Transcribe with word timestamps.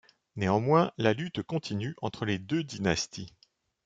Néanmoins, 0.35 0.91
la 0.97 1.13
lutte 1.13 1.43
continue 1.43 1.93
entre 2.01 2.25
les 2.25 2.39
deux 2.39 2.63
dynasties. 2.63 3.35